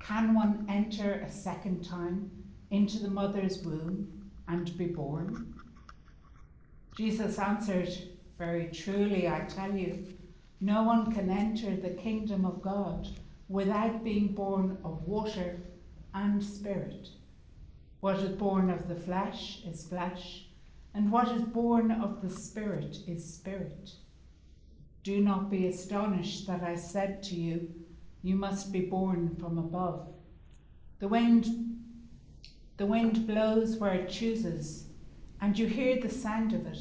Can 0.00 0.34
one 0.34 0.66
enter 0.68 1.20
a 1.20 1.30
second 1.30 1.84
time 1.84 2.30
into 2.70 2.98
the 2.98 3.10
mother's 3.10 3.62
womb 3.62 4.30
and 4.48 4.76
be 4.76 4.86
born? 4.86 5.54
Jesus 6.96 7.38
answered, 7.38 7.90
Very 8.38 8.68
truly 8.72 9.28
I 9.28 9.40
tell 9.40 9.74
you, 9.74 10.06
no 10.60 10.82
one 10.82 11.12
can 11.12 11.30
enter 11.30 11.76
the 11.76 11.90
kingdom 11.90 12.44
of 12.44 12.60
God 12.62 13.08
without 13.48 14.02
being 14.02 14.34
born 14.34 14.78
of 14.84 15.06
water 15.06 15.56
and 16.14 16.42
spirit. 16.42 17.08
What 18.00 18.16
is 18.16 18.36
born 18.36 18.70
of 18.70 18.88
the 18.88 18.96
flesh 18.96 19.62
is 19.66 19.86
flesh, 19.86 20.46
and 20.94 21.12
what 21.12 21.28
is 21.28 21.42
born 21.42 21.90
of 21.90 22.22
the 22.22 22.30
spirit 22.30 22.98
is 23.06 23.34
spirit. 23.34 23.92
Do 25.02 25.20
not 25.20 25.50
be 25.50 25.66
astonished 25.66 26.46
that 26.46 26.62
I 26.62 26.74
said 26.74 27.22
to 27.24 27.34
you, 27.34 27.72
You 28.22 28.36
must 28.36 28.72
be 28.72 28.80
born 28.80 29.34
from 29.36 29.56
above. 29.58 30.06
The 30.98 31.08
wind, 31.08 31.46
the 32.76 32.86
wind 32.86 33.26
blows 33.26 33.78
where 33.78 33.94
it 33.94 34.10
chooses, 34.10 34.84
and 35.40 35.58
you 35.58 35.66
hear 35.66 35.98
the 35.98 36.10
sound 36.10 36.52
of 36.52 36.66
it, 36.66 36.78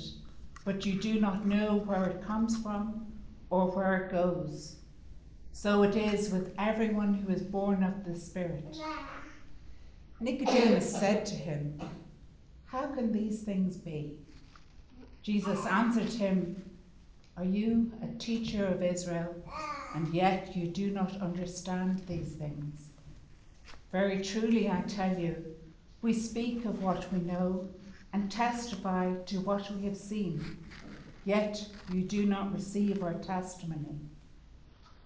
but 0.66 0.86
you 0.86 1.00
do 1.00 1.20
not 1.20 1.46
know 1.46 1.78
where 1.86 2.06
it 2.06 2.22
comes 2.22 2.62
from 2.62 3.08
or 3.50 3.72
where 3.72 4.04
it 4.04 4.12
goes. 4.12 4.76
So 5.54 5.84
it 5.84 5.96
is 5.96 6.30
with 6.30 6.54
everyone 6.58 7.14
who 7.14 7.34
is 7.34 7.42
born 7.42 7.84
of 7.84 8.06
the 8.06 8.20
Spirit. 8.20 8.78
Nicodemus 10.20 10.92
said 10.92 11.26
to 11.28 11.36
him, 11.36 11.80
How 12.66 12.88
can 12.88 13.12
these 13.12 13.42
things 13.44 13.78
be? 13.78 14.18
Jesus 15.24 15.66
answered 15.66 16.12
him, 16.12 16.62
Are 17.38 17.46
you 17.46 17.92
a 18.04 18.08
teacher 18.20 18.66
of 18.66 18.84
Israel, 18.84 19.36
and 19.96 20.14
yet 20.14 20.56
you 20.56 20.68
do 20.68 20.92
not 20.92 21.20
understand 21.22 22.00
these 22.08 22.34
things? 22.34 22.90
Very 23.92 24.22
truly 24.22 24.70
I 24.70 24.82
tell 24.82 25.18
you, 25.18 25.56
we 26.02 26.14
speak 26.14 26.66
of 26.66 26.84
what 26.84 27.12
we 27.12 27.20
know 27.20 27.68
and 28.14 28.32
testify 28.32 29.14
to 29.26 29.40
what 29.42 29.70
we 29.72 29.86
have 29.86 29.98
seen, 29.98 30.58
yet 31.26 31.66
you 31.92 32.04
do 32.04 32.26
not 32.26 32.54
receive 32.54 33.04
our 33.04 33.16
testimony. 33.16 34.00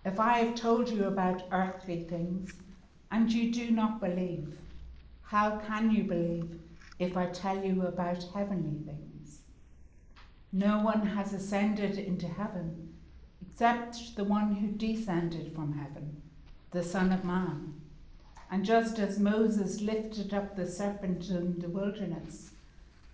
If 0.06 0.20
I 0.20 0.40
have 0.40 0.56
told 0.56 0.90
you 0.90 1.06
about 1.06 1.48
earthly 1.52 2.04
things 2.04 2.54
and 3.12 3.32
you 3.32 3.54
do 3.54 3.72
not 3.72 4.02
believe, 4.02 4.58
how 5.22 5.60
can 5.60 5.92
you 5.92 6.04
believe 6.04 6.60
if 7.00 7.16
I 7.16 7.28
tell 7.28 7.64
you 7.64 7.84
about 7.88 8.28
heavenly 8.34 8.84
things? 8.86 9.40
No 10.52 10.82
one 10.82 11.06
has 11.06 11.34
ascended 11.34 11.98
into 11.98 12.28
heaven 12.28 12.83
except 13.54 14.16
the 14.16 14.24
one 14.24 14.56
who 14.56 14.68
descended 14.68 15.54
from 15.54 15.74
heaven, 15.74 16.20
the 16.72 16.82
Son 16.82 17.12
of 17.12 17.24
Man. 17.24 17.72
And 18.50 18.66
just 18.66 18.98
as 18.98 19.20
Moses 19.20 19.80
lifted 19.80 20.34
up 20.34 20.56
the 20.56 20.66
serpent 20.66 21.30
in 21.30 21.60
the 21.60 21.70
wilderness, 21.70 22.50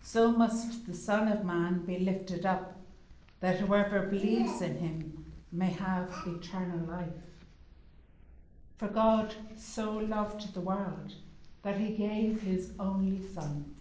so 0.01 0.31
must 0.31 0.87
the 0.87 0.93
Son 0.93 1.27
of 1.27 1.43
Man 1.43 1.79
be 1.85 1.99
lifted 1.99 2.45
up, 2.45 2.79
that 3.41 3.59
whoever 3.59 4.03
believes 4.03 4.61
in 4.61 4.77
him 4.77 5.25
may 5.51 5.71
have 5.71 6.09
eternal 6.25 6.87
life. 6.87 7.09
For 8.77 8.87
God 8.87 9.35
so 9.57 9.91
loved 9.91 10.53
the 10.53 10.61
world 10.61 11.15
that 11.63 11.77
he 11.77 11.97
gave 11.97 12.41
his 12.41 12.71
only 12.79 13.27
Son, 13.33 13.75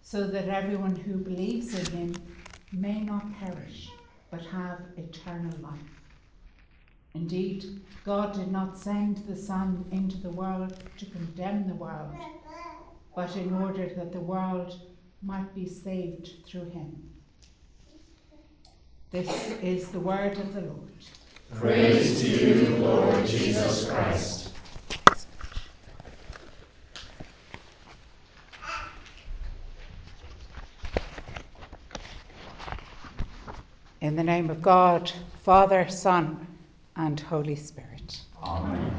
so 0.00 0.26
that 0.26 0.48
everyone 0.48 0.96
who 0.96 1.18
believes 1.18 1.78
in 1.78 1.84
him 1.94 2.14
may 2.72 3.00
not 3.00 3.30
perish, 3.38 3.90
but 4.30 4.40
have 4.46 4.80
eternal 4.96 5.52
life. 5.60 5.97
Indeed, 7.14 7.82
God 8.04 8.34
did 8.34 8.50
not 8.50 8.78
send 8.78 9.18
the 9.26 9.36
Son 9.36 9.84
into 9.90 10.16
the 10.18 10.30
world 10.30 10.78
to 10.98 11.06
condemn 11.06 11.68
the 11.68 11.74
world, 11.74 12.16
but 13.14 13.36
in 13.36 13.54
order 13.54 13.88
that 13.96 14.12
the 14.12 14.20
world 14.20 14.80
might 15.22 15.54
be 15.54 15.68
saved 15.68 16.46
through 16.46 16.70
him. 16.70 17.10
This 19.10 19.28
is 19.62 19.88
the 19.88 20.00
word 20.00 20.38
of 20.38 20.54
the 20.54 20.60
Lord. 20.60 21.04
Praise 21.54 22.20
to 22.20 22.28
you, 22.28 22.76
Lord 22.76 23.26
Jesus 23.26 23.90
Christ. 23.90 24.52
In 34.00 34.14
the 34.14 34.22
name 34.22 34.50
of 34.50 34.62
God, 34.62 35.10
Father, 35.42 35.88
Son, 35.88 36.47
and 36.98 37.20
Holy 37.20 37.54
Spirit. 37.54 38.20
Amen. 38.42 38.92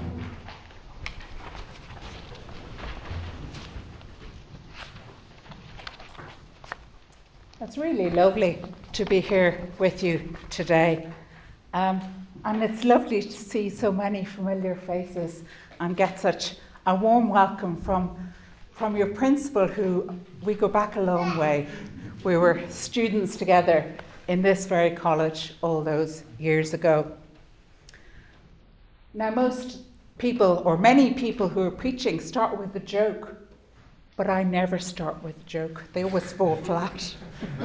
It's 7.62 7.78
really 7.78 8.10
lovely 8.10 8.64
to 8.94 9.04
be 9.04 9.20
here 9.20 9.60
with 9.80 10.02
you 10.02 10.34
today. 10.50 11.10
Um, 11.74 12.00
and 12.46 12.64
it's 12.64 12.86
lovely 12.86 13.22
to 13.22 13.32
see 13.32 13.70
so 13.70 13.92
many 13.92 14.24
familiar 14.24 14.76
faces 14.76 15.44
and 15.82 15.96
get 15.96 16.20
such 16.20 16.56
a 16.88 16.96
warm 16.96 17.28
welcome 17.28 17.76
from, 17.82 18.18
from 18.72 18.96
your 18.96 19.08
principal, 19.08 19.68
who 19.68 20.10
we 20.42 20.54
go 20.54 20.70
back 20.70 20.96
a 20.96 21.02
long 21.02 21.38
way. 21.38 21.68
We 22.24 22.38
were 22.38 22.62
students 22.70 23.36
together 23.36 23.94
in 24.30 24.42
this 24.42 24.66
very 24.66 24.92
college 24.92 25.54
all 25.62 25.82
those 25.84 26.24
years 26.40 26.74
ago. 26.74 27.12
Now, 29.14 29.32
most 29.32 29.80
people, 30.20 30.62
or 30.66 30.78
many 30.78 31.16
people 31.16 31.50
who 31.50 31.62
are 31.62 31.72
preaching, 31.72 32.20
start 32.20 32.60
with 32.60 32.76
a 32.76 32.80
joke, 32.80 33.36
but 34.16 34.30
I 34.30 34.44
never 34.44 34.78
start 34.78 35.24
with 35.24 35.36
a 35.36 35.44
joke, 35.46 35.84
they 35.94 36.04
always 36.04 36.32
fall 36.32 36.58
flat. 36.58 37.16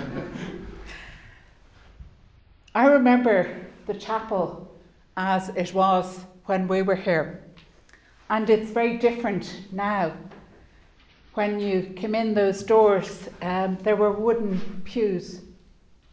I 2.75 2.87
remember 2.87 3.55
the 3.87 3.93
chapel 3.93 4.75
as 5.19 5.51
it 5.51 5.75
was 5.75 6.25
when 6.47 6.67
we 6.67 6.81
were 6.81 6.95
here, 6.95 7.45
and 8.31 8.49
it's 8.49 8.71
very 8.71 8.97
different 8.97 9.67
now. 9.71 10.15
When 11.35 11.61
you 11.61 11.93
came 11.95 12.15
in 12.15 12.33
those 12.33 12.63
doors, 12.63 13.29
um, 13.43 13.77
there 13.83 13.97
were 13.97 14.13
wooden 14.13 14.81
pews 14.85 15.43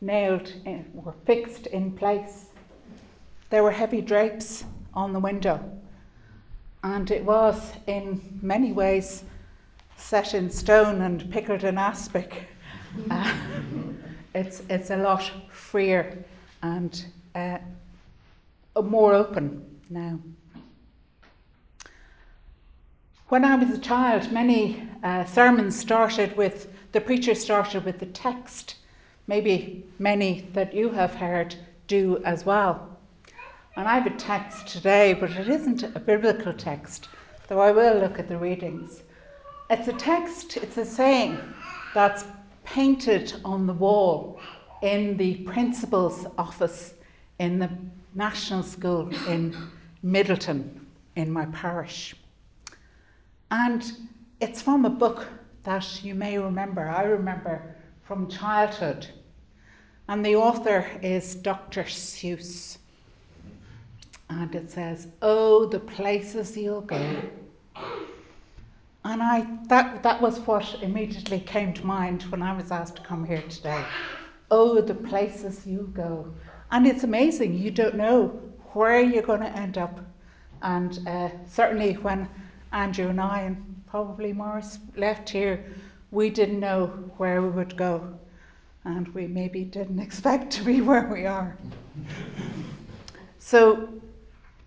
nailed 0.01 0.51
in, 0.65 0.91
or 1.05 1.15
fixed 1.25 1.67
in 1.67 1.93
place. 1.93 2.47
There 3.49 3.63
were 3.63 3.71
heavy 3.71 4.01
drapes 4.01 4.65
on 4.93 5.13
the 5.13 5.19
window, 5.19 5.59
and 6.83 7.11
it 7.11 7.23
was 7.23 7.73
in 7.87 8.39
many 8.41 8.73
ways 8.73 9.23
set 9.97 10.33
in 10.33 10.49
stone 10.49 11.01
and 11.01 11.31
pickled 11.31 11.63
in 11.63 11.77
aspic. 11.77 12.47
Uh, 13.09 13.33
it's, 14.35 14.61
it's 14.69 14.89
a 14.89 14.97
lot 14.97 15.31
freer 15.51 16.23
and 16.61 17.05
uh, 17.35 17.57
more 18.83 19.13
open 19.13 19.63
now. 19.89 20.19
When 23.29 23.45
I 23.45 23.55
was 23.55 23.69
a 23.69 23.79
child, 23.79 24.31
many 24.31 24.89
uh, 25.03 25.23
sermons 25.25 25.79
started 25.79 26.35
with, 26.35 26.67
the 26.91 26.99
preacher 26.99 27.33
started 27.33 27.85
with 27.85 27.99
the 27.99 28.07
text. 28.07 28.75
Maybe 29.27 29.85
many 29.99 30.49
that 30.53 30.73
you 30.73 30.89
have 30.89 31.15
heard 31.15 31.55
do 31.87 32.21
as 32.25 32.45
well. 32.45 32.97
And 33.77 33.87
I 33.87 33.97
have 33.97 34.05
a 34.05 34.17
text 34.17 34.67
today, 34.67 35.13
but 35.13 35.31
it 35.31 35.47
isn't 35.47 35.83
a 35.83 35.99
biblical 35.99 36.51
text, 36.51 37.07
though 37.47 37.61
I 37.61 37.71
will 37.71 37.99
look 37.99 38.19
at 38.19 38.27
the 38.27 38.37
readings. 38.37 39.03
It's 39.69 39.87
a 39.87 39.93
text, 39.93 40.57
it's 40.57 40.77
a 40.77 40.85
saying 40.85 41.39
that's 41.93 42.25
painted 42.65 43.33
on 43.45 43.65
the 43.67 43.73
wall 43.73 44.41
in 44.81 45.15
the 45.15 45.35
principal's 45.45 46.25
office 46.37 46.95
in 47.39 47.59
the 47.59 47.69
National 48.13 48.61
School 48.61 49.09
in 49.29 49.55
Middleton 50.03 50.85
in 51.15 51.31
my 51.31 51.45
parish. 51.47 52.13
And 53.51 53.89
it's 54.41 54.61
from 54.61 54.83
a 54.83 54.89
book 54.89 55.27
that 55.63 56.03
you 56.03 56.13
may 56.13 56.37
remember, 56.37 56.89
I 56.89 57.03
remember 57.03 57.75
from 58.03 58.27
childhood. 58.27 59.07
And 60.09 60.25
the 60.25 60.35
author 60.35 60.85
is 61.01 61.35
Dr. 61.35 61.83
Seuss. 61.83 62.77
And 64.39 64.55
it 64.55 64.71
says, 64.71 65.07
Oh, 65.21 65.65
the 65.65 65.79
places 65.79 66.55
you'll 66.55 66.81
go. 66.81 67.21
And 69.03 69.21
I 69.21 69.45
that 69.67 70.03
that 70.03 70.21
was 70.21 70.39
what 70.39 70.77
immediately 70.81 71.41
came 71.41 71.73
to 71.73 71.85
mind 71.85 72.23
when 72.23 72.41
I 72.41 72.55
was 72.55 72.71
asked 72.71 72.95
to 72.95 73.01
come 73.01 73.25
here 73.25 73.43
today. 73.49 73.83
Oh, 74.49 74.79
the 74.79 74.95
places 74.95 75.67
you 75.67 75.91
go. 75.93 76.33
And 76.71 76.87
it's 76.87 77.03
amazing, 77.03 77.57
you 77.57 77.71
don't 77.71 77.95
know 77.95 78.27
where 78.71 79.01
you're 79.01 79.21
going 79.23 79.41
to 79.41 79.57
end 79.57 79.77
up. 79.77 79.99
And 80.61 81.05
uh, 81.05 81.29
certainly 81.45 81.93
when 81.95 82.29
Andrew 82.71 83.09
and 83.09 83.19
I, 83.19 83.41
and 83.41 83.83
probably 83.87 84.31
Morris, 84.31 84.79
left 84.95 85.29
here, 85.29 85.65
we 86.11 86.29
didn't 86.29 86.61
know 86.61 86.87
where 87.17 87.41
we 87.41 87.49
would 87.49 87.75
go. 87.75 88.17
And 88.85 89.09
we 89.09 89.27
maybe 89.27 89.65
didn't 89.65 89.99
expect 90.07 90.51
to 90.53 90.63
be 90.63 90.79
where 90.79 91.07
we 91.11 91.25
are. 91.25 91.57
so 93.39 93.89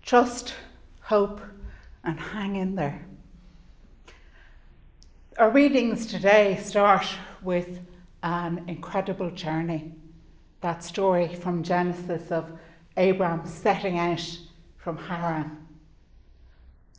trust, 0.05 0.53
hope, 1.01 1.41
and 2.03 2.19
hang 2.19 2.57
in 2.57 2.75
there. 2.75 3.03
Our 5.39 5.49
readings 5.49 6.05
today 6.05 6.57
start 6.63 7.07
with 7.41 7.79
an 8.21 8.63
incredible 8.67 9.31
journey. 9.31 9.93
That 10.61 10.83
story 10.83 11.35
from 11.35 11.63
Genesis 11.63 12.31
of 12.31 12.45
Abraham 12.97 13.45
setting 13.45 13.97
out 13.97 14.21
from 14.77 14.95
Haran. 14.95 15.57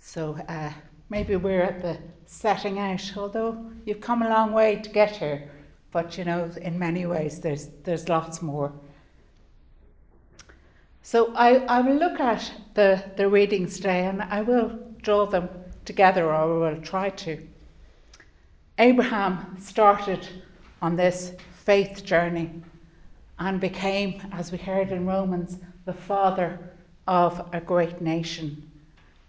So 0.00 0.36
uh, 0.48 0.72
maybe 1.08 1.36
we're 1.36 1.62
at 1.62 1.80
the 1.80 1.98
setting 2.26 2.80
out, 2.80 3.12
although 3.16 3.70
you've 3.84 4.00
come 4.00 4.22
a 4.22 4.28
long 4.28 4.52
way 4.52 4.76
to 4.76 4.90
get 4.90 5.16
here. 5.16 5.48
But 5.92 6.18
you 6.18 6.24
know, 6.24 6.50
in 6.60 6.78
many 6.78 7.06
ways, 7.06 7.40
there's, 7.40 7.68
there's 7.84 8.08
lots 8.08 8.42
more. 8.42 8.72
So 11.06 11.32
I, 11.36 11.58
I 11.66 11.82
will 11.82 11.94
look 11.94 12.18
at 12.18 12.50
the, 12.74 13.00
the 13.16 13.28
readings 13.28 13.76
today 13.76 14.06
and 14.06 14.20
I 14.22 14.42
will 14.42 14.76
draw 15.02 15.24
them 15.24 15.48
together, 15.84 16.24
or 16.26 16.34
I 16.34 16.44
will 16.72 16.82
try 16.82 17.10
to. 17.10 17.46
Abraham 18.76 19.56
started 19.60 20.26
on 20.82 20.96
this 20.96 21.34
faith 21.64 22.04
journey 22.04 22.60
and 23.38 23.60
became, 23.60 24.20
as 24.32 24.50
we 24.50 24.58
heard 24.58 24.90
in 24.90 25.06
Romans, 25.06 25.58
the 25.84 25.92
father 25.92 26.58
of 27.06 27.50
a 27.52 27.60
great 27.60 28.00
nation 28.00 28.68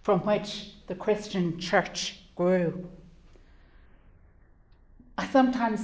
from 0.01 0.21
which 0.21 0.74
the 0.88 0.95
Christian 0.95 1.59
church 1.59 2.21
grew. 2.35 2.89
I 5.15 5.27
sometimes 5.27 5.81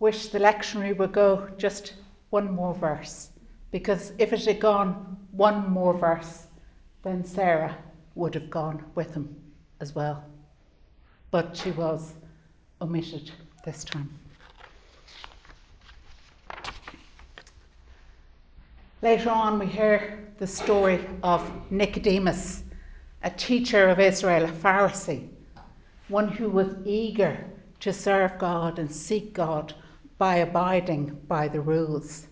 wish 0.00 0.26
the 0.26 0.40
lectionary 0.40 0.98
would 0.98 1.12
go 1.12 1.50
just 1.56 1.94
one 2.30 2.50
more 2.50 2.74
verse, 2.74 3.28
because 3.70 4.12
if 4.18 4.32
it 4.32 4.44
had 4.44 4.60
gone 4.60 5.16
one 5.32 5.70
more 5.70 5.94
verse, 5.96 6.46
then 7.02 7.24
Sarah 7.24 7.76
would 8.14 8.34
have 8.34 8.50
gone 8.50 8.84
with 8.94 9.14
him 9.14 9.34
as 9.80 9.94
well. 9.94 10.24
But 11.30 11.56
she 11.56 11.70
was 11.70 12.14
omitted 12.80 13.30
this 13.64 13.84
time. 13.84 14.10
Later 19.02 19.30
on, 19.30 19.58
we 19.58 19.66
hear 19.66 20.28
the 20.38 20.46
story 20.46 21.06
of 21.22 21.42
Nicodemus, 21.70 22.64
a 23.22 23.30
teacher 23.30 23.88
of 23.88 23.98
Israel, 23.98 24.44
a 24.44 24.48
Pharisee, 24.48 25.28
one 26.08 26.28
who 26.28 26.50
was 26.50 26.74
eager 26.84 27.46
to 27.80 27.92
serve 27.92 28.36
God 28.38 28.78
and 28.78 28.90
seek 28.90 29.32
God 29.32 29.72
by 30.18 30.36
abiding 30.36 31.18
by 31.28 31.48
the 31.48 31.60
rules. 31.62 32.26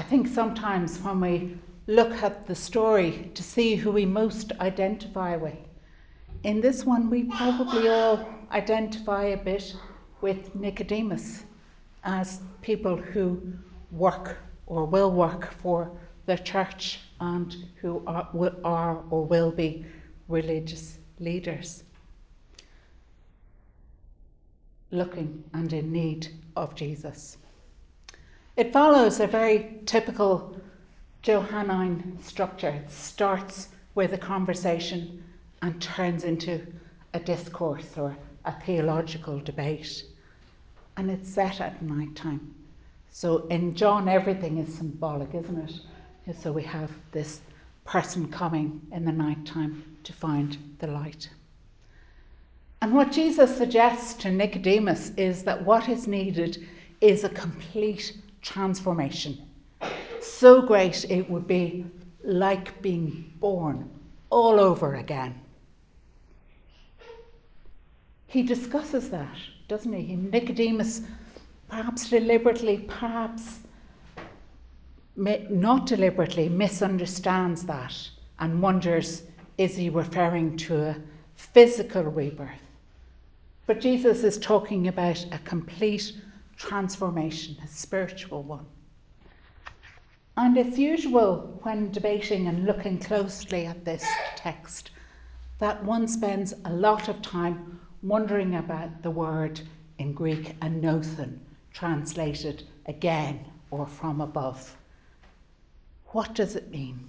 I 0.00 0.02
think 0.02 0.28
sometimes 0.28 0.98
when 1.00 1.20
we 1.20 1.58
look 1.86 2.22
at 2.22 2.46
the 2.46 2.54
story 2.54 3.30
to 3.34 3.42
see 3.42 3.74
who 3.74 3.92
we 3.92 4.06
most 4.06 4.50
identify 4.58 5.36
with, 5.36 5.58
in 6.42 6.62
this 6.62 6.86
one 6.86 7.10
we 7.10 7.24
probably 7.24 7.86
all 7.86 8.26
identify 8.50 9.24
a 9.24 9.36
bit 9.36 9.76
with 10.22 10.54
Nicodemus 10.54 11.44
as 12.02 12.40
people 12.62 12.96
who 12.96 13.42
work 13.92 14.38
or 14.64 14.86
will 14.86 15.10
work 15.10 15.52
for 15.60 15.90
the 16.24 16.38
church 16.38 17.00
and 17.20 17.54
who 17.82 18.02
are, 18.06 18.26
are 18.64 19.04
or 19.10 19.26
will 19.26 19.50
be 19.50 19.84
religious 20.28 20.96
leaders 21.18 21.84
looking 24.92 25.44
and 25.52 25.74
in 25.74 25.92
need 25.92 26.28
of 26.56 26.74
Jesus. 26.74 27.36
It 28.60 28.74
follows 28.74 29.20
a 29.20 29.26
very 29.26 29.78
typical 29.86 30.54
Johannine 31.22 32.18
structure. 32.22 32.68
It 32.68 32.90
starts 32.90 33.68
with 33.94 34.12
a 34.12 34.18
conversation 34.18 35.24
and 35.62 35.80
turns 35.80 36.24
into 36.24 36.66
a 37.14 37.20
discourse 37.20 37.96
or 37.96 38.14
a 38.44 38.52
theological 38.52 39.40
debate. 39.40 40.04
And 40.98 41.10
it's 41.10 41.30
set 41.30 41.62
at 41.62 41.80
night 41.80 42.14
time. 42.14 42.54
So 43.10 43.46
in 43.46 43.74
John, 43.74 44.10
everything 44.10 44.58
is 44.58 44.74
symbolic, 44.74 45.34
isn't 45.34 45.80
it? 46.26 46.36
So 46.36 46.52
we 46.52 46.64
have 46.64 46.90
this 47.12 47.40
person 47.86 48.30
coming 48.30 48.78
in 48.92 49.06
the 49.06 49.12
night 49.12 49.46
time 49.46 49.96
to 50.04 50.12
find 50.12 50.58
the 50.80 50.88
light. 50.88 51.30
And 52.82 52.92
what 52.92 53.10
Jesus 53.10 53.56
suggests 53.56 54.12
to 54.22 54.30
Nicodemus 54.30 55.12
is 55.16 55.44
that 55.44 55.64
what 55.64 55.88
is 55.88 56.06
needed 56.06 56.68
is 57.00 57.24
a 57.24 57.30
complete 57.30 58.12
transformation. 58.42 59.38
So 60.20 60.62
great 60.62 61.04
it 61.10 61.28
would 61.28 61.46
be 61.46 61.84
like 62.22 62.80
being 62.82 63.32
born 63.40 63.88
all 64.30 64.60
over 64.60 64.94
again. 64.96 65.40
He 68.26 68.42
discusses 68.42 69.10
that, 69.10 69.36
doesn't 69.66 69.92
he? 69.92 70.14
Nicodemus, 70.14 71.02
perhaps 71.68 72.08
deliberately, 72.08 72.78
perhaps 72.88 73.58
not 75.16 75.86
deliberately, 75.86 76.48
misunderstands 76.48 77.64
that 77.64 77.94
and 78.38 78.62
wonders 78.62 79.22
is 79.58 79.76
he 79.76 79.90
referring 79.90 80.56
to 80.56 80.80
a 80.80 80.96
physical 81.34 82.04
rebirth? 82.04 82.62
But 83.66 83.80
Jesus 83.80 84.24
is 84.24 84.38
talking 84.38 84.88
about 84.88 85.24
a 85.32 85.38
complete 85.40 86.14
transformation, 86.60 87.56
a 87.64 87.66
spiritual 87.66 88.42
one. 88.42 88.66
And 90.36 90.58
it's 90.58 90.76
usual 90.76 91.58
when 91.62 91.90
debating 91.90 92.48
and 92.48 92.66
looking 92.66 92.98
closely 92.98 93.64
at 93.64 93.86
this 93.86 94.04
text 94.36 94.90
that 95.58 95.82
one 95.82 96.06
spends 96.06 96.52
a 96.66 96.72
lot 96.72 97.08
of 97.08 97.22
time 97.22 97.80
wondering 98.02 98.56
about 98.56 99.02
the 99.02 99.10
word 99.10 99.60
in 99.98 100.12
Greek 100.12 100.58
anothen, 100.60 101.38
translated 101.72 102.62
again 102.86 103.42
or 103.70 103.86
from 103.86 104.20
above. 104.20 104.76
What 106.08 106.34
does 106.34 106.56
it 106.56 106.70
mean? 106.70 107.08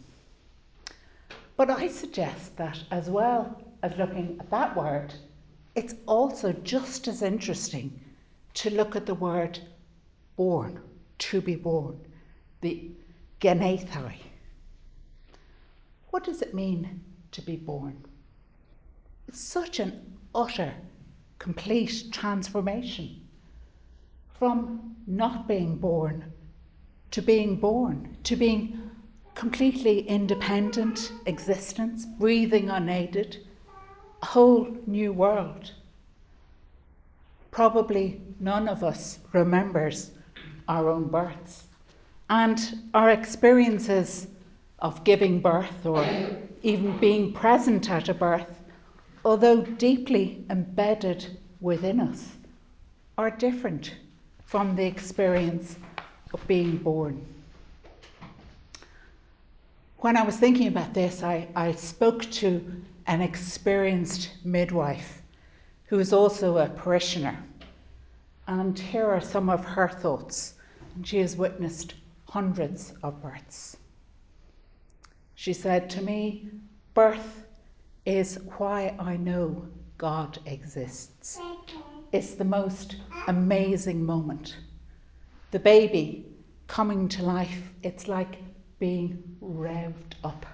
But 1.57 1.69
I 1.69 1.89
suggest 1.89 2.55
that 2.55 2.81
as 2.89 3.09
well 3.09 3.61
as 3.83 3.97
looking 3.97 4.37
at 4.39 4.49
that 4.49 4.77
word, 4.77 5.13
it's 5.75 5.95
also 6.07 6.53
just 6.53 7.09
as 7.09 7.21
interesting 7.21 7.99
to 8.53 8.69
look 8.69 8.95
at 8.95 9.05
the 9.05 9.15
word 9.15 9.59
born, 10.35 10.79
to 11.19 11.41
be 11.41 11.55
born, 11.55 11.99
the 12.61 12.91
genetai. 13.39 14.15
What 16.09 16.23
does 16.23 16.41
it 16.41 16.53
mean 16.53 17.01
to 17.31 17.41
be 17.41 17.55
born? 17.55 18.03
It's 19.27 19.39
such 19.39 19.79
an 19.79 20.17
utter, 20.35 20.73
complete 21.39 22.05
transformation 22.11 23.21
from 24.37 24.95
not 25.07 25.47
being 25.47 25.77
born 25.77 26.31
to 27.11 27.21
being 27.21 27.57
born, 27.57 28.17
to 28.23 28.35
being 28.35 28.89
completely 29.35 29.99
independent 30.07 31.11
existence, 31.25 32.05
breathing 32.05 32.69
unaided, 32.69 33.45
a 34.21 34.25
whole 34.25 34.67
new 34.87 35.11
world. 35.11 35.73
Probably 37.51 38.21
none 38.39 38.67
of 38.67 38.83
us 38.83 39.19
remembers 39.33 40.11
our 40.67 40.89
own 40.89 41.09
births. 41.09 41.65
And 42.29 42.89
our 42.93 43.09
experiences 43.09 44.27
of 44.79 45.03
giving 45.03 45.41
birth 45.41 45.85
or 45.85 46.05
even 46.63 46.97
being 46.97 47.33
present 47.33 47.89
at 47.89 48.09
a 48.09 48.13
birth 48.13 48.61
although 49.23 49.61
deeply 49.61 50.43
embedded 50.49 51.37
within 51.59 51.99
us, 51.99 52.27
are 53.17 53.29
different 53.29 53.95
from 54.45 54.75
the 54.75 54.85
experience 54.85 55.77
of 56.33 56.45
being 56.47 56.77
born. 56.77 57.23
When 59.99 60.17
I 60.17 60.23
was 60.23 60.37
thinking 60.37 60.67
about 60.67 60.93
this, 60.93 61.21
I, 61.21 61.47
I 61.55 61.73
spoke 61.73 62.23
to 62.31 62.83
an 63.05 63.21
experienced 63.21 64.31
midwife 64.43 65.20
who 65.91 65.99
is 65.99 66.13
also 66.13 66.57
a 66.57 66.69
parishioner. 66.69 67.37
And 68.47 68.79
here 68.79 69.07
are 69.07 69.19
some 69.19 69.49
of 69.49 69.65
her 69.65 69.89
thoughts. 69.89 70.53
And 70.95 71.05
she 71.05 71.17
has 71.17 71.35
witnessed 71.35 71.95
hundreds 72.29 72.93
of 73.03 73.21
births. 73.21 73.75
She 75.35 75.51
said 75.51 75.89
to 75.89 76.01
me, 76.01 76.47
Birth 76.93 77.43
is 78.05 78.39
why 78.57 78.95
I 78.99 79.17
know 79.17 79.67
God 79.97 80.39
exists. 80.45 81.37
It's 82.13 82.35
the 82.35 82.45
most 82.45 82.95
amazing 83.27 84.01
moment. 84.01 84.59
The 85.51 85.59
baby 85.59 86.25
coming 86.67 87.09
to 87.09 87.21
life, 87.21 87.69
it's 87.83 88.07
like 88.07 88.37
being 88.79 89.21
revved 89.43 90.13
up. 90.23 90.45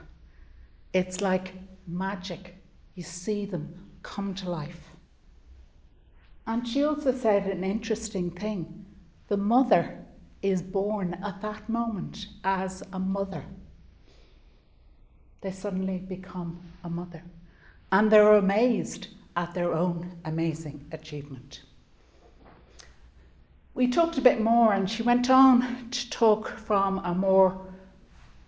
It's 0.94 1.22
like 1.22 1.54
magic. 1.86 2.56
You 2.96 3.04
see 3.04 3.46
them 3.46 3.72
come 4.02 4.34
to 4.34 4.50
life. 4.50 4.97
And 6.48 6.66
she 6.66 6.86
also 6.86 7.14
said 7.14 7.46
an 7.46 7.66
interesting 7.66 8.32
thing. 8.32 8.86
The 9.28 9.36
mother 9.36 10.06
is 10.42 10.62
born 10.62 11.16
at 11.16 11.42
that 11.42 11.68
moment 11.68 12.28
as 12.46 12.82
a 12.94 13.00
mother. 13.00 13.44
They 15.42 15.52
suddenly 15.52 15.98
become 15.98 16.62
a 16.86 16.90
mother. 16.90 17.22
And 17.92 18.10
they're 18.10 18.36
amazed 18.36 19.10
at 19.36 19.54
their 19.54 19.74
own 19.74 20.16
amazing 20.24 20.86
achievement. 20.94 21.64
We 23.74 23.90
talked 23.90 24.18
a 24.18 24.22
bit 24.22 24.42
more, 24.42 24.74
and 24.74 24.90
she 24.90 25.04
went 25.04 25.30
on 25.30 25.90
to 25.92 26.10
talk 26.10 26.48
from 26.48 27.00
a 27.00 27.14
more 27.14 27.60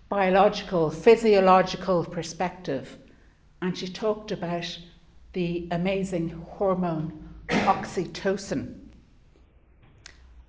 biological, 0.07 0.89
physiological 0.89 2.05
perspective. 2.05 2.97
And 3.61 3.77
she 3.77 3.89
talked 3.89 4.31
about 4.31 4.79
the 5.33 5.67
amazing 5.71 6.29
hormone 6.29 7.28
oxytocin. 7.49 8.75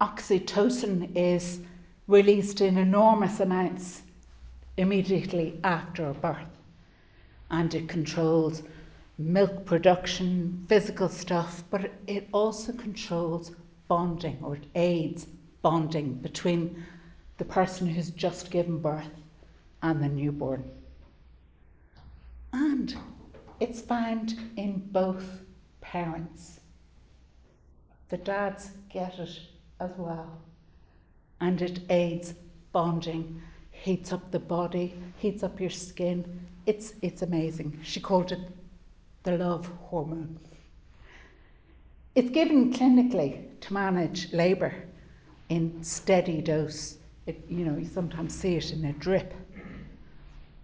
Oxytocin 0.01 1.11
is 1.15 1.61
released 2.07 2.61
in 2.61 2.79
enormous 2.79 3.41
amounts 3.41 4.03
immediately 4.77 5.59
after 5.65 6.13
birth, 6.13 6.59
and 7.51 7.75
it 7.75 7.89
controls 7.89 8.63
milk 9.19 9.65
production, 9.67 10.65
physical 10.69 11.09
stuff, 11.09 11.63
but 11.71 11.93
it 12.07 12.29
also 12.33 12.73
controls 12.73 13.53
bonding 13.89 14.39
or 14.43 14.57
it 14.57 14.65
aids 14.75 15.27
bonding 15.63 16.15
between 16.15 16.83
the 17.37 17.45
person 17.45 17.87
who's 17.87 18.11
just 18.11 18.51
given 18.51 18.79
birth 18.79 19.11
and 19.83 20.03
the 20.03 20.09
newborn. 20.09 20.65
And 22.53 22.97
it's 23.61 23.81
found 23.81 24.39
in 24.57 24.83
both 24.91 25.25
parents. 25.81 26.60
The 28.11 28.19
dads 28.19 28.71
get 28.93 29.19
it 29.19 29.41
as 29.79 29.91
well. 29.97 30.39
And 31.41 31.63
it 31.63 31.81
aids 31.89 32.35
bonding, 32.73 33.41
heats 33.71 34.13
up 34.13 34.31
the 34.31 34.41
body, 34.41 34.95
heats 35.17 35.43
up 35.43 35.61
your 35.61 35.71
skin. 35.71 36.47
It's, 36.67 36.95
it's 37.03 37.23
amazing. 37.23 37.79
She 37.83 38.01
called 38.01 38.33
it 38.33 38.41
the 39.23 39.39
love 39.39 39.67
hormone. 39.85 40.39
It's 42.17 42.31
given 42.31 42.73
clinically 42.73 43.61
to 43.61 43.73
manage 43.73 44.33
labour 44.33 44.75
in 45.49 45.83
steady 45.83 46.43
dose. 46.43 46.99
It, 47.27 47.45
you 47.49 47.65
know, 47.65 47.79
you 47.79 47.87
sometimes 47.87 48.35
see 48.35 48.57
it 48.57 48.73
in 48.73 48.85
a 48.87 48.93
drip. 48.95 49.33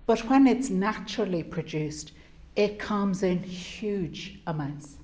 But 0.06 0.28
when 0.28 0.48
it's 0.48 0.68
naturally 0.68 1.44
produced, 1.44 2.12
it 2.56 2.78
comes 2.78 3.22
in 3.22 3.42
huge 3.42 4.40
amounts 4.46 4.96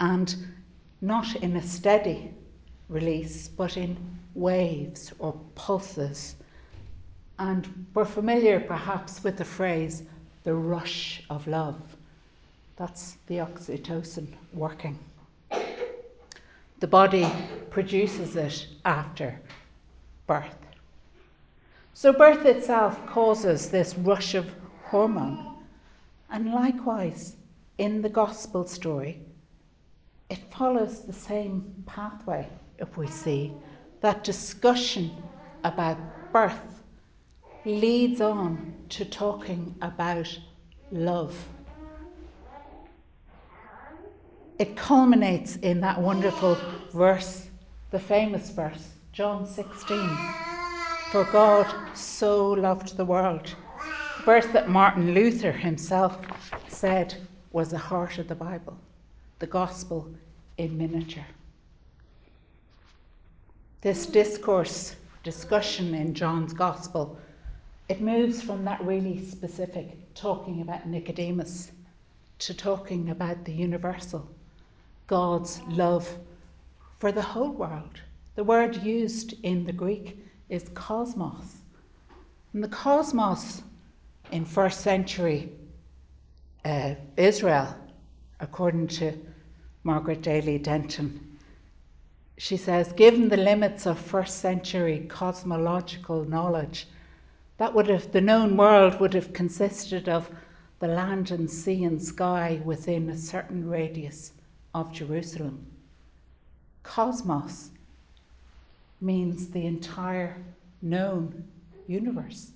and 0.00 0.36
not 1.04 1.36
in 1.36 1.56
a 1.56 1.62
steady 1.62 2.32
release, 2.88 3.48
but 3.48 3.76
in 3.76 3.94
waves 4.34 5.12
or 5.18 5.34
pulses. 5.54 6.36
And 7.38 7.86
we're 7.92 8.06
familiar 8.06 8.58
perhaps 8.58 9.22
with 9.22 9.36
the 9.36 9.44
phrase 9.44 10.04
the 10.44 10.54
rush 10.54 11.22
of 11.28 11.46
love. 11.46 11.80
That's 12.76 13.18
the 13.26 13.36
oxytocin 13.36 14.28
working. 14.54 14.98
The 16.80 16.86
body 16.86 17.30
produces 17.70 18.36
it 18.36 18.66
after 18.84 19.38
birth. 20.26 20.56
So, 21.92 22.12
birth 22.12 22.44
itself 22.46 23.06
causes 23.06 23.70
this 23.70 23.94
rush 23.98 24.34
of 24.34 24.50
hormone. 24.84 25.54
And 26.30 26.52
likewise, 26.52 27.36
in 27.78 28.02
the 28.02 28.08
gospel 28.08 28.66
story, 28.66 29.20
it 30.30 30.38
follows 30.50 31.02
the 31.02 31.12
same 31.12 31.84
pathway, 31.86 32.48
if 32.78 32.96
we 32.96 33.06
see. 33.06 33.52
That 34.00 34.24
discussion 34.24 35.10
about 35.64 35.98
birth 36.32 36.82
leads 37.64 38.20
on 38.20 38.74
to 38.90 39.04
talking 39.04 39.74
about 39.80 40.38
love. 40.90 41.36
It 44.58 44.76
culminates 44.76 45.56
in 45.56 45.80
that 45.80 46.00
wonderful 46.00 46.56
verse, 46.92 47.48
the 47.90 47.98
famous 47.98 48.50
verse, 48.50 48.88
John 49.12 49.46
16. 49.46 49.98
For 51.10 51.24
God 51.24 51.74
so 51.96 52.50
loved 52.52 52.96
the 52.96 53.04
world. 53.04 53.54
verse 54.24 54.46
that 54.52 54.68
Martin 54.68 55.12
Luther 55.14 55.52
himself 55.52 56.18
said 56.68 57.14
was 57.52 57.70
the 57.70 57.78
heart 57.78 58.18
of 58.18 58.28
the 58.28 58.34
Bible, 58.34 58.78
the 59.44 59.50
gospel 59.50 60.08
in 60.56 60.78
miniature. 60.78 61.26
This 63.82 64.06
discourse, 64.06 64.96
discussion 65.22 65.94
in 65.94 66.14
John's 66.14 66.54
gospel, 66.54 67.18
it 67.90 68.00
moves 68.00 68.40
from 68.40 68.64
that 68.64 68.82
really 68.82 69.22
specific 69.22 70.14
talking 70.14 70.62
about 70.62 70.86
Nicodemus 70.86 71.72
to 72.38 72.54
talking 72.54 73.10
about 73.10 73.44
the 73.44 73.52
universal, 73.52 74.26
God's 75.08 75.60
love 75.68 76.08
for 76.98 77.12
the 77.12 77.20
whole 77.20 77.52
world. 77.52 78.00
The 78.36 78.44
word 78.44 78.82
used 78.82 79.34
in 79.42 79.66
the 79.66 79.74
Greek 79.74 80.24
is 80.48 80.70
cosmos. 80.72 81.56
And 82.54 82.64
the 82.64 82.68
cosmos 82.68 83.62
in 84.32 84.46
first 84.46 84.80
century 84.80 85.52
uh, 86.64 86.94
Israel, 87.18 87.76
according 88.40 88.86
to 88.86 89.12
Margaret 89.84 90.22
Daly 90.22 90.58
Denton, 90.58 91.38
she 92.38 92.56
says, 92.56 92.92
given 92.94 93.28
the 93.28 93.36
limits 93.36 93.86
of 93.86 93.98
first 93.98 94.38
century 94.38 95.06
cosmological 95.08 96.24
knowledge, 96.24 96.88
that 97.58 97.74
would 97.74 97.88
have 97.88 98.10
the 98.10 98.20
known 98.22 98.56
world 98.56 98.98
would 98.98 99.12
have 99.12 99.34
consisted 99.34 100.08
of 100.08 100.30
the 100.80 100.88
land 100.88 101.30
and 101.30 101.50
sea 101.50 101.84
and 101.84 102.02
sky 102.02 102.60
within 102.64 103.10
a 103.10 103.16
certain 103.16 103.68
radius 103.68 104.32
of 104.74 104.90
Jerusalem. 104.90 105.66
Cosmos 106.82 107.70
means 109.00 109.48
the 109.48 109.66
entire 109.66 110.42
known 110.80 111.44
universe, 111.86 112.52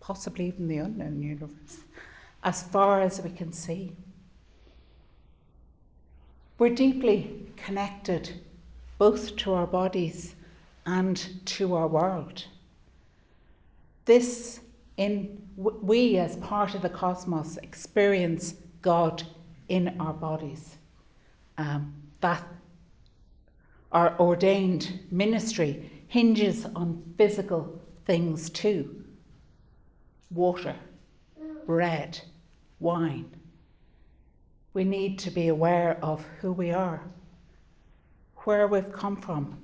possibly 0.00 0.48
even 0.48 0.66
the 0.66 0.78
unknown 0.78 1.22
universe, 1.22 1.78
as 2.42 2.64
far 2.64 3.00
as 3.00 3.22
we 3.22 3.30
can 3.30 3.52
see. 3.52 3.92
We're 6.64 6.74
deeply 6.74 7.30
connected 7.56 8.40
both 8.96 9.36
to 9.36 9.52
our 9.52 9.66
bodies 9.66 10.34
and 10.86 11.22
to 11.44 11.74
our 11.74 11.86
world. 11.86 12.46
This, 14.06 14.60
in 14.96 15.42
we 15.58 16.16
as 16.16 16.36
part 16.36 16.74
of 16.74 16.80
the 16.80 16.88
cosmos, 16.88 17.58
experience 17.58 18.54
God 18.80 19.22
in 19.68 20.00
our 20.00 20.14
bodies. 20.14 20.78
Um, 21.58 21.92
that 22.22 22.42
our 23.92 24.18
ordained 24.18 25.00
ministry 25.10 25.90
hinges 26.08 26.64
on 26.74 27.02
physical 27.18 27.78
things 28.06 28.48
too 28.48 29.04
water, 30.30 30.74
bread, 31.66 32.18
wine. 32.80 33.26
We 34.74 34.82
need 34.84 35.20
to 35.20 35.30
be 35.30 35.48
aware 35.48 35.98
of 36.02 36.26
who 36.40 36.52
we 36.52 36.72
are, 36.72 37.00
where 38.38 38.66
we've 38.66 38.92
come 38.92 39.16
from, 39.16 39.56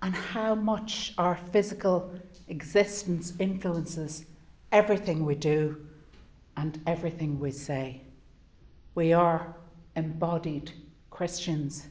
and 0.00 0.14
how 0.14 0.54
much 0.54 1.12
our 1.18 1.36
physical 1.50 2.14
existence 2.48 3.32
influences 3.40 4.26
everything 4.70 5.24
we 5.24 5.34
do 5.34 5.84
and 6.56 6.80
everything 6.86 7.40
we 7.40 7.50
say. 7.50 8.00
We 8.94 9.12
are 9.12 9.56
embodied 9.96 10.70
Christians 11.10 11.88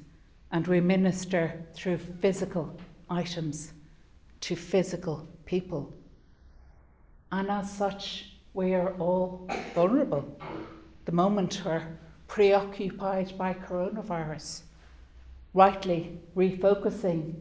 and 0.52 0.66
we 0.66 0.80
minister 0.80 1.66
through 1.74 1.98
physical 1.98 2.78
items 3.10 3.74
to 4.42 4.56
physical 4.56 5.28
people. 5.46 5.94
And 7.32 7.50
as 7.50 7.72
such, 7.72 8.34
we 8.54 8.74
are 8.74 8.94
all 9.00 9.50
vulnerable. 9.74 10.38
The 11.06 11.12
moment 11.12 11.62
we're 11.66 11.88
preoccupied 12.28 13.38
by 13.38 13.54
coronavirus, 13.54 14.62
rightly 15.54 16.18
refocusing 16.36 17.34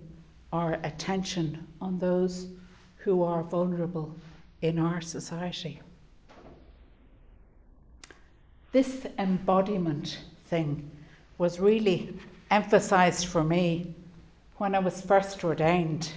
our 0.53 0.75
attention 0.83 1.67
on 1.81 1.99
those 1.99 2.49
who 2.97 3.23
are 3.23 3.43
vulnerable 3.43 4.15
in 4.61 4.79
our 4.79 5.01
society. 5.01 5.81
This 8.73 9.07
embodiment 9.19 10.19
thing 10.47 10.91
was 11.39 11.61
really 11.61 12.19
emphasized 12.51 13.27
for 13.27 13.43
me 13.43 13.95
when 14.57 14.75
I 14.75 14.79
was 14.79 15.01
first 15.01 15.43
ordained. 15.45 16.13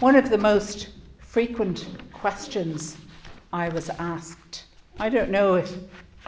One 0.00 0.16
of 0.16 0.30
the 0.30 0.38
most 0.38 0.88
frequent 1.18 1.86
questions 2.12 2.96
I 3.52 3.68
was 3.70 3.88
asked, 3.90 4.64
I 4.98 5.08
don't 5.08 5.30
know 5.30 5.54
if 5.54 5.72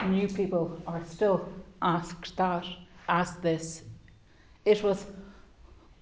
new 0.09 0.29
people 0.29 0.81
are 0.87 1.03
still 1.05 1.49
asked 1.83 2.37
that, 2.37 2.65
asked 3.09 3.43
this, 3.43 3.83
it 4.65 4.83
was, 4.83 5.07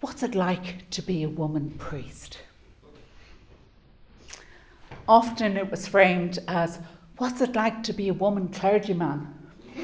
what's 0.01 0.23
it 0.23 0.35
like 0.35 0.89
to 0.91 1.03
be 1.03 1.23
a 1.23 1.29
woman 1.29 1.71
priest? 1.79 2.39
Often 5.07 5.57
it 5.57 5.71
was 5.71 5.87
framed 5.87 6.39
as, 6.49 6.81
what's 7.17 7.41
it 7.41 7.55
like 7.55 7.83
to 7.85 7.93
be 7.93 8.09
a 8.09 8.15
woman 8.15 8.49
clergyman? 8.49 9.35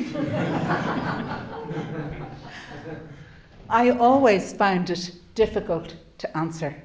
I 3.70 3.90
always 3.90 4.52
found 4.52 4.90
it 4.90 5.12
difficult 5.34 5.94
to 6.18 6.36
answer 6.36 6.82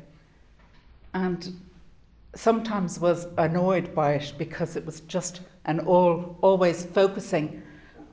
and 1.14 1.54
sometimes 2.36 3.00
was 3.00 3.28
annoyed 3.38 3.94
by 3.96 4.14
it 4.14 4.34
because 4.38 4.76
it 4.76 4.86
was 4.86 5.02
just 5.02 5.42
an 5.66 5.80
all 5.82 6.38
always 6.42 6.86
focusing 6.86 7.62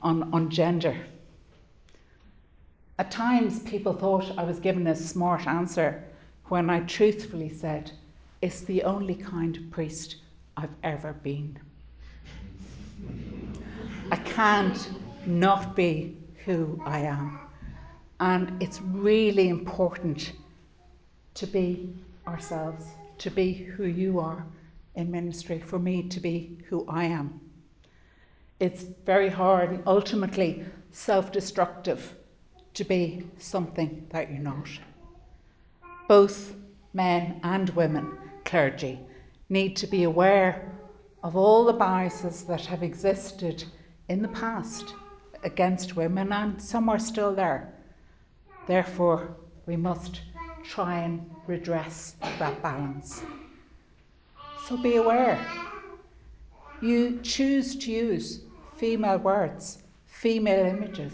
on, 0.01 0.31
on 0.33 0.49
gender. 0.49 0.95
At 2.99 3.11
times 3.11 3.59
people 3.61 3.93
thought 3.93 4.37
I 4.37 4.43
was 4.43 4.59
giving 4.59 4.87
a 4.87 4.95
smart 4.95 5.47
answer 5.47 6.03
when 6.45 6.69
I 6.69 6.79
truthfully 6.81 7.49
said, 7.49 7.91
it's 8.41 8.61
the 8.61 8.83
only 8.83 9.15
kind 9.15 9.55
of 9.57 9.69
priest 9.69 10.17
I've 10.55 10.73
ever 10.83 11.13
been. 11.13 11.59
I 14.11 14.15
can't 14.15 14.89
not 15.25 15.75
be 15.75 16.15
who 16.45 16.81
I 16.85 16.99
am. 16.99 17.39
And 18.19 18.61
it's 18.61 18.81
really 18.81 19.49
important 19.49 20.31
to 21.35 21.45
be 21.45 21.93
ourselves, 22.25 22.85
to 23.19 23.29
be 23.29 23.53
who 23.53 23.85
you 23.85 24.19
are 24.19 24.45
in 24.95 25.11
ministry, 25.11 25.59
for 25.59 25.79
me 25.79 26.03
to 26.09 26.19
be 26.19 26.57
who 26.69 26.85
I 26.87 27.05
am. 27.05 27.39
It's 28.59 28.83
very 29.05 29.29
hard 29.29 29.69
and 29.69 29.83
ultimately 29.85 30.65
self 30.91 31.31
destructive 31.31 32.15
to 32.73 32.83
be 32.83 33.27
something 33.37 34.07
that 34.09 34.31
you're 34.31 34.39
not. 34.39 34.67
Both 36.07 36.55
men 36.93 37.39
and 37.43 37.69
women, 37.71 38.17
clergy, 38.45 38.99
need 39.49 39.75
to 39.77 39.87
be 39.87 40.03
aware 40.03 40.71
of 41.23 41.35
all 41.35 41.65
the 41.65 41.73
biases 41.73 42.43
that 42.43 42.65
have 42.65 42.83
existed 42.83 43.63
in 44.09 44.21
the 44.21 44.27
past 44.29 44.93
against 45.43 45.95
women, 45.95 46.31
and 46.31 46.61
some 46.61 46.89
are 46.89 46.99
still 46.99 47.33
there. 47.35 47.73
Therefore, 48.67 49.35
we 49.65 49.75
must 49.75 50.21
try 50.67 50.99
and 50.99 51.29
redress 51.47 52.15
that 52.39 52.61
balance. 52.61 53.21
So 54.65 54.77
be 54.77 54.97
aware. 54.97 55.45
You 56.81 57.19
choose 57.23 57.75
to 57.77 57.91
use 57.91 58.41
female 58.75 59.17
words, 59.17 59.79
female 60.05 60.65
images, 60.65 61.13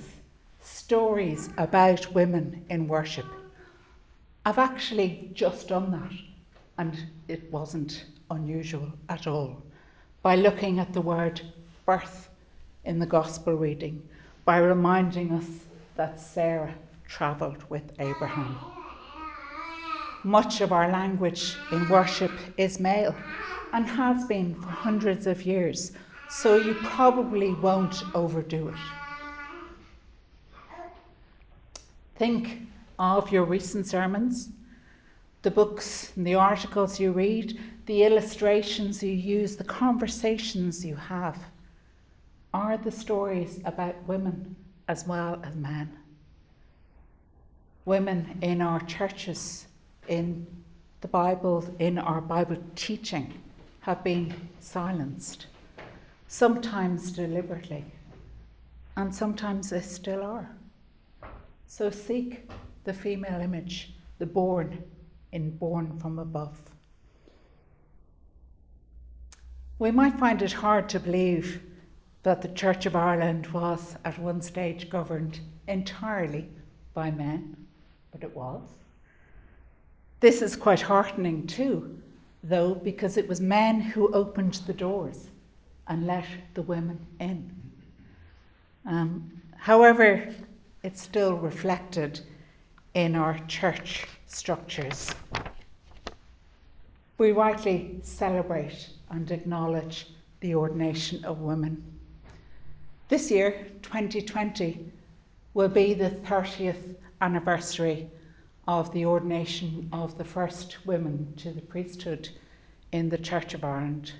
stories 0.61 1.49
about 1.57 2.13
women 2.13 2.65
in 2.69 2.87
worship. 2.87 3.27
I've 4.45 4.57
actually 4.57 5.29
just 5.33 5.67
done 5.67 5.91
that, 5.91 6.11
and 6.77 7.05
it 7.27 7.51
wasn't 7.51 8.05
unusual 8.31 8.91
at 9.07 9.27
all, 9.27 9.61
by 10.21 10.35
looking 10.35 10.79
at 10.79 10.91
the 10.93 11.01
word 11.01 11.41
birth 11.85 12.29
in 12.85 12.99
the 12.99 13.05
Gospel 13.05 13.53
reading, 13.53 14.01
by 14.45 14.57
reminding 14.57 15.31
us 15.31 15.45
that 15.95 16.19
Sarah 16.19 16.73
travelled 17.07 17.63
with 17.69 17.93
Abraham. 17.99 18.57
Much 20.23 20.61
of 20.61 20.71
our 20.71 20.89
language 20.89 21.57
in 21.71 21.87
worship 21.89 22.31
is 22.57 22.79
male 22.79 23.13
and 23.73 23.85
has 23.85 24.25
been 24.25 24.55
for 24.55 24.69
hundreds 24.69 25.27
of 25.27 25.45
years, 25.45 25.91
so 26.29 26.55
you 26.55 26.75
probably 26.75 27.53
won't 27.55 28.03
overdo 28.15 28.69
it. 28.69 28.75
Think 32.15 32.61
of 32.99 33.31
your 33.31 33.43
recent 33.43 33.85
sermons, 33.85 34.49
the 35.41 35.51
books 35.51 36.13
and 36.15 36.25
the 36.25 36.35
articles 36.35 36.99
you 36.99 37.11
read, 37.11 37.59
the 37.85 38.03
illustrations 38.03 39.03
you 39.03 39.11
use, 39.11 39.57
the 39.57 39.63
conversations 39.65 40.85
you 40.85 40.95
have. 40.95 41.37
Are 42.53 42.77
the 42.77 42.91
stories 42.91 43.59
about 43.65 43.95
women 44.07 44.55
as 44.87 45.05
well 45.05 45.41
as 45.43 45.53
men? 45.55 45.91
Women 47.85 48.37
in 48.41 48.61
our 48.61 48.79
churches, 48.81 49.67
in 50.07 50.45
the 51.01 51.07
Bible, 51.07 51.65
in 51.79 51.97
our 51.97 52.21
Bible 52.21 52.57
teaching, 52.75 53.33
have 53.81 54.03
been 54.03 54.33
silenced, 54.59 55.47
sometimes 56.27 57.11
deliberately, 57.11 57.83
and 58.95 59.13
sometimes 59.13 59.69
they 59.69 59.81
still 59.81 60.23
are. 60.23 60.49
So 61.67 61.89
seek 61.89 62.49
the 62.83 62.93
female 62.93 63.41
image, 63.41 63.93
the 64.19 64.25
born 64.25 64.83
in 65.31 65.49
born 65.57 65.99
from 65.99 66.19
above. 66.19 66.57
We 69.79 69.91
might 69.91 70.17
find 70.19 70.41
it 70.41 70.53
hard 70.53 70.87
to 70.89 70.99
believe 70.99 71.61
that 72.21 72.41
the 72.41 72.47
Church 72.49 72.85
of 72.85 72.95
Ireland 72.95 73.47
was 73.47 73.97
at 74.05 74.17
one 74.19 74.41
stage 74.41 74.89
governed 74.89 75.39
entirely 75.67 76.47
by 76.93 77.11
men, 77.11 77.57
but 78.11 78.23
it 78.23 78.33
was. 78.33 78.61
This 80.23 80.41
is 80.41 80.55
quite 80.55 80.79
heartening 80.79 81.45
too, 81.47 81.99
though, 82.45 82.75
because 82.75 83.17
it 83.17 83.27
was 83.27 83.41
men 83.41 83.81
who 83.81 84.07
opened 84.13 84.53
the 84.65 84.71
doors 84.71 85.27
and 85.89 86.07
let 86.07 86.23
the 86.53 86.61
women 86.61 86.97
in. 87.19 87.53
Um, 88.85 89.29
however, 89.57 90.33
it's 90.81 91.01
still 91.01 91.35
reflected 91.35 92.21
in 92.93 93.15
our 93.15 93.37
church 93.49 94.07
structures. 94.25 95.13
We 97.17 97.33
rightly 97.33 97.99
celebrate 98.01 98.91
and 99.09 99.29
acknowledge 99.29 100.07
the 100.39 100.55
ordination 100.55 101.25
of 101.25 101.41
women. 101.41 101.83
This 103.09 103.29
year, 103.29 103.67
2020, 103.81 104.89
will 105.53 105.67
be 105.67 105.93
the 105.93 106.11
30th 106.11 106.95
anniversary 107.19 108.07
of 108.67 108.91
the 108.93 109.05
ordination 109.05 109.89
of 109.91 110.17
the 110.17 110.23
first 110.23 110.85
women 110.85 111.33
to 111.37 111.51
the 111.51 111.61
priesthood 111.61 112.29
in 112.91 113.09
the 113.09 113.17
Church 113.17 113.53
of 113.53 113.63
Ireland, 113.63 114.13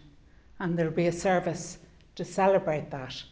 and 0.60 0.78
there 0.78 0.88
will 0.88 0.96
be 0.96 1.08
a 1.08 1.12
service 1.12 1.78
to 2.16 2.26
celebrate 2.26 2.92
that 2.92 3.24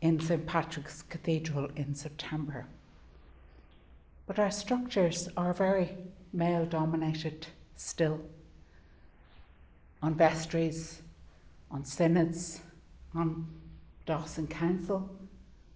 in 0.00 0.18
St 0.20 0.44
Patrick's 0.46 1.02
Cathedral 1.02 1.68
in 1.76 1.94
September. 1.94 2.66
But 4.26 4.38
our 4.38 4.50
structures 4.50 5.28
are 5.36 5.54
very 5.54 5.96
male 6.32 6.66
dominated 6.66 7.46
still. 7.76 8.20
On 10.02 10.14
vestries, 10.14 11.02
on 11.70 11.84
synods, 11.84 12.60
on 13.14 13.46
Diocesan 14.04 14.48
Council, 14.48 15.08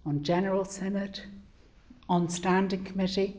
on 0.05 0.23
General 0.23 0.65
Synod, 0.65 1.19
on 2.09 2.29
Standing 2.29 2.83
Committee. 2.83 3.37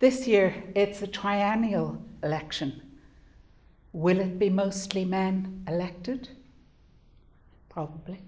This 0.00 0.26
year 0.26 0.54
it's 0.74 1.02
a 1.02 1.06
triennial 1.06 2.02
election. 2.22 2.80
Will 3.92 4.18
it 4.18 4.38
be 4.38 4.48
mostly 4.48 5.04
men 5.04 5.62
elected? 5.68 6.30
Probably. 7.68 8.22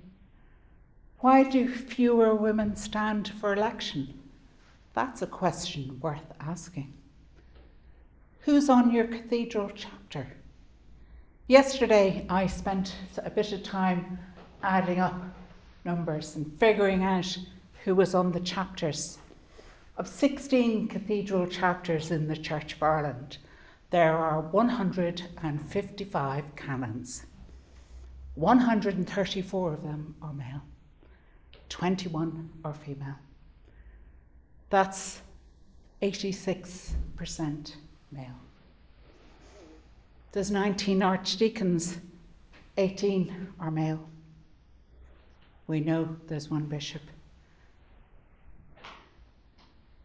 Why 1.21 1.45
do 1.45 1.67
fewer 1.67 2.35
women 2.35 2.77
stand 2.77 3.29
for 3.41 3.55
election? 3.55 4.21
That's 4.93 5.23
a 5.23 5.27
question 5.27 5.99
worth 6.03 6.35
asking. 6.41 6.93
Who's 8.41 8.69
on 8.69 8.93
your 8.93 9.07
cathedral 9.07 9.71
chapter? 9.75 10.27
Yesterday, 11.47 12.27
I 12.29 12.49
spent 12.49 12.95
a 13.17 13.31
bit 13.31 13.51
of 13.51 13.63
time 13.63 14.19
adding 14.63 15.01
up 15.01 15.15
numbers 15.87 16.37
and 16.37 16.53
figuring 16.61 17.03
out 17.03 17.35
who 17.85 17.95
was 17.95 18.15
on 18.15 18.31
the 18.31 18.41
chapters. 18.41 19.17
Of 19.99 20.09
16 20.09 20.89
cathedral 20.89 21.47
chapters 21.47 22.11
in 22.11 22.27
the 22.27 22.37
Church 22.37 22.73
of 22.73 22.83
Ireland, 22.83 23.37
there 23.91 24.17
are 24.17 24.41
155 24.41 26.57
canons. 26.57 27.27
134 28.35 29.75
of 29.75 29.83
them 29.83 30.15
are 30.23 30.33
male, 30.33 30.63
21 31.69 32.49
are 32.65 32.73
female. 32.73 33.19
That's 34.71 35.21
86% 36.01 37.77
male. 38.11 38.41
There's 40.33 40.51
19 40.51 41.03
archdeacons, 41.03 41.99
18 42.79 43.49
are 43.61 43.71
male. 43.71 44.09
We 45.67 45.81
know 45.81 46.17
there's 46.29 46.51
one 46.51 46.65
bishop. 46.65 47.03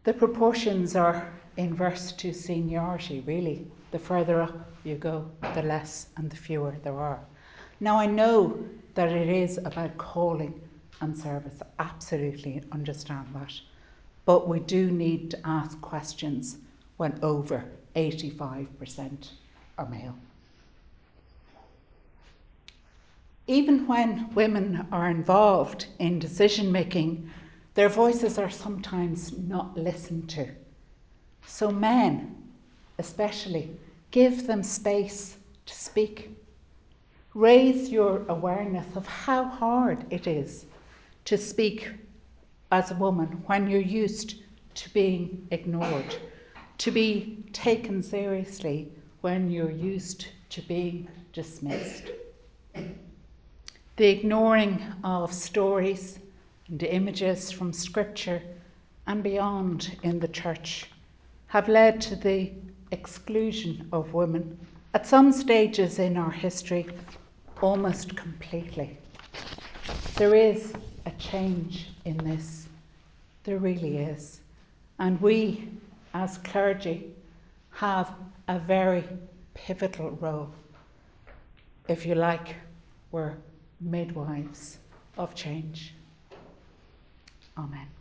The 0.08 0.14
proportions 0.14 0.96
are 0.96 1.30
inverse 1.58 2.12
to 2.12 2.32
seniority, 2.32 3.20
really. 3.26 3.66
The 3.90 3.98
further 3.98 4.40
up 4.40 4.72
you 4.82 4.94
go, 4.94 5.30
the 5.52 5.60
less 5.60 6.06
and 6.16 6.30
the 6.30 6.36
fewer 6.36 6.74
there 6.82 6.98
are. 6.98 7.20
Now, 7.80 7.98
I 7.98 8.06
know 8.06 8.58
that 8.94 9.12
it 9.12 9.28
is 9.28 9.58
about 9.58 9.98
calling 9.98 10.58
and 11.02 11.14
service. 11.14 11.60
Absolutely 11.78 12.62
understand 12.72 13.26
that. 13.34 13.52
But 14.24 14.48
we 14.48 14.60
do 14.60 14.90
need 14.90 15.30
to 15.32 15.46
ask 15.46 15.78
questions 15.82 16.56
when 16.96 17.18
over 17.22 17.66
85% 17.94 19.32
are 19.76 19.90
male. 19.90 20.16
Even 23.46 23.86
when 23.86 24.34
women 24.34 24.86
are 24.90 25.10
involved 25.10 25.84
in 25.98 26.18
decision 26.18 26.72
making, 26.72 27.30
their 27.78 27.88
voices 27.88 28.38
are 28.38 28.50
sometimes 28.50 29.38
not 29.38 29.78
listened 29.78 30.28
to. 30.28 30.48
So, 31.46 31.70
men, 31.70 32.36
especially, 32.98 33.70
give 34.10 34.48
them 34.48 34.64
space 34.64 35.36
to 35.64 35.74
speak. 35.76 36.36
Raise 37.34 37.88
your 37.88 38.26
awareness 38.26 38.96
of 38.96 39.06
how 39.06 39.44
hard 39.44 40.04
it 40.10 40.26
is 40.26 40.66
to 41.26 41.38
speak 41.38 41.88
as 42.72 42.90
a 42.90 42.96
woman 42.96 43.28
when 43.46 43.70
you're 43.70 43.80
used 43.80 44.42
to 44.74 44.92
being 44.92 45.46
ignored, 45.52 46.16
to 46.78 46.90
be 46.90 47.44
taken 47.52 48.02
seriously 48.02 48.90
when 49.20 49.52
you're 49.52 49.70
used 49.70 50.26
to 50.50 50.62
being 50.62 51.06
dismissed. 51.32 52.10
The 52.74 54.08
ignoring 54.08 54.82
of 55.04 55.32
stories 55.32 56.18
and 56.68 56.82
images 56.82 57.50
from 57.50 57.72
scripture 57.72 58.42
and 59.06 59.22
beyond 59.22 59.96
in 60.02 60.18
the 60.20 60.28
church 60.28 60.86
have 61.46 61.68
led 61.68 62.00
to 62.00 62.14
the 62.14 62.52
exclusion 62.90 63.88
of 63.92 64.12
women 64.12 64.58
at 64.94 65.06
some 65.06 65.32
stages 65.32 65.98
in 65.98 66.16
our 66.16 66.30
history 66.30 66.86
almost 67.62 68.16
completely. 68.16 68.96
There 70.16 70.34
is 70.34 70.72
a 71.06 71.10
change 71.12 71.88
in 72.04 72.16
this. 72.18 72.66
There 73.44 73.58
really 73.58 73.98
is. 73.98 74.40
And 74.98 75.20
we, 75.20 75.68
as 76.14 76.38
clergy, 76.38 77.12
have 77.70 78.12
a 78.48 78.58
very 78.58 79.04
pivotal 79.54 80.10
role. 80.10 80.50
If 81.88 82.04
you 82.04 82.14
like, 82.14 82.56
we're 83.10 83.34
midwives 83.80 84.78
of 85.16 85.34
change. 85.34 85.94
Amen. 87.58 87.97